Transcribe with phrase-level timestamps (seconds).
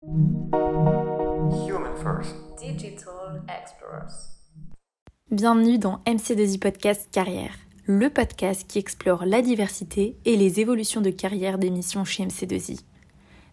[0.00, 2.36] Human First.
[2.56, 4.14] Digital Explorers.
[5.32, 11.10] Bienvenue dans MC2I Podcast Carrière, le podcast qui explore la diversité et les évolutions de
[11.10, 12.80] carrière des missions chez MC2I.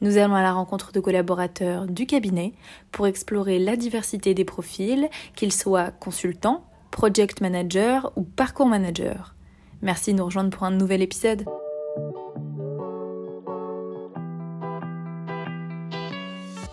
[0.00, 2.54] Nous allons à la rencontre de collaborateurs du cabinet
[2.90, 9.34] pour explorer la diversité des profils, qu'ils soient consultants, project manager ou parcours manager.
[9.82, 11.44] Merci de nous rejoindre pour un nouvel épisode.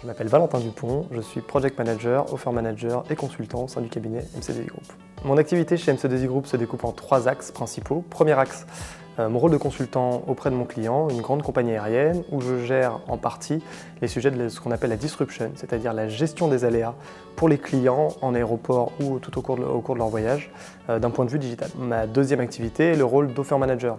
[0.07, 3.89] Je m'appelle Valentin Dupont, je suis project manager, offer manager et consultant au sein du
[3.89, 4.85] cabinet MC2I Group.
[5.25, 8.05] Mon activité chez MC2I Group se découpe en trois axes principaux.
[8.09, 8.65] Premier axe,
[9.19, 12.99] mon rôle de consultant auprès de mon client, une grande compagnie aérienne, où je gère
[13.07, 13.63] en partie
[14.01, 16.93] les sujets de ce qu'on appelle la disruption, c'est-à-dire la gestion des aléas
[17.35, 20.51] pour les clients en aéroport ou tout au cours de, au cours de leur voyage,
[20.89, 21.69] euh, d'un point de vue digital.
[21.77, 23.97] Ma deuxième activité est le rôle d'offer manager.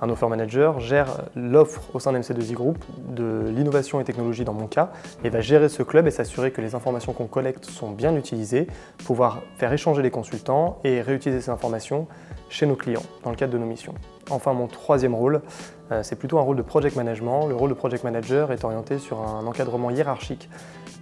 [0.00, 4.66] Un offer manager gère l'offre au sein d'MC2I Group de l'innovation et technologie dans mon
[4.66, 4.90] cas,
[5.22, 8.66] et va gérer ce club et s'assurer que les informations qu'on collecte sont bien utilisées,
[9.04, 12.06] pouvoir faire échanger les consultants et réutiliser ces informations
[12.48, 13.94] chez nos clients dans le cadre de nos missions.
[14.30, 15.42] Enfin, mon troisième rôle,
[15.90, 17.46] euh, c'est plutôt un rôle de project management.
[17.46, 20.48] Le rôle de project manager est orienté sur un encadrement hiérarchique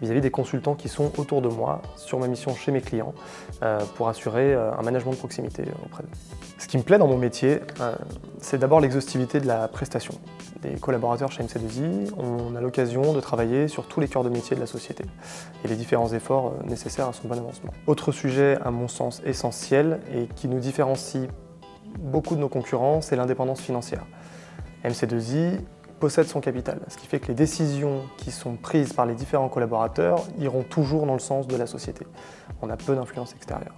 [0.02, 3.14] vis-à-vis des consultants qui sont autour de moi sur ma mission chez mes clients
[3.62, 6.10] euh, pour assurer euh, un management de proximité auprès d'eux.
[6.58, 7.60] Ce qui me plaît dans mon métier,
[8.41, 10.14] c'est d'abord l'exhaustivité de la prestation.
[10.64, 14.56] Les collaborateurs chez MC2I, on a l'occasion de travailler sur tous les cœurs de métier
[14.56, 15.04] de la société
[15.64, 17.72] et les différents efforts nécessaires à son bon avancement.
[17.86, 21.28] Autre sujet, à mon sens, essentiel et qui nous différencie
[21.98, 24.06] beaucoup de nos concurrents, c'est l'indépendance financière.
[24.84, 25.61] MC2I
[25.98, 29.48] possède son capital, ce qui fait que les décisions qui sont prises par les différents
[29.48, 32.06] collaborateurs iront toujours dans le sens de la société.
[32.62, 33.75] On a peu d'influence extérieure.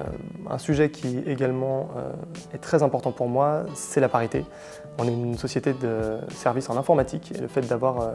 [0.00, 0.04] Euh,
[0.50, 2.12] un sujet qui également euh,
[2.52, 4.44] est très important pour moi, c'est la parité.
[4.98, 8.14] On est une société de services en informatique et le fait d'avoir euh,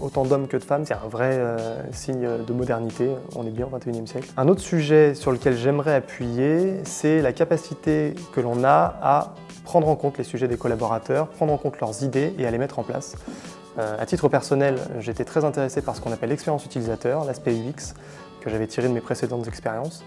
[0.00, 1.40] autant d'hommes que de femmes, c'est un vrai
[1.92, 3.10] signe de modernité.
[3.34, 4.28] On est bien au XXIe siècle.
[4.36, 9.88] Un autre sujet sur lequel j'aimerais appuyer, c'est la capacité que l'on a à prendre
[9.88, 12.78] en compte les sujets des collaborateurs, prendre en compte leurs idées et à les mettre
[12.78, 13.16] en place.
[13.78, 17.94] à titre personnel, j'étais très intéressé par ce qu'on appelle l'expérience utilisateur, l'aspect UX,
[18.40, 20.04] que j'avais tiré de mes précédentes expériences.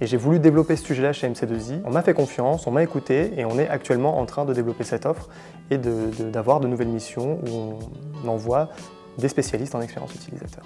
[0.00, 1.80] Et j'ai voulu développer ce sujet-là chez MC2I.
[1.84, 4.84] On m'a fait confiance, on m'a écouté et on est actuellement en train de développer
[4.84, 5.28] cette offre
[5.70, 7.78] et d'avoir de nouvelles missions où
[8.24, 8.68] on envoie
[9.18, 10.64] des spécialistes en expérience utilisateur.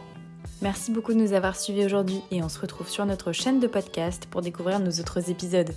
[0.61, 3.67] Merci beaucoup de nous avoir suivis aujourd'hui et on se retrouve sur notre chaîne de
[3.67, 5.75] podcast pour découvrir nos autres épisodes.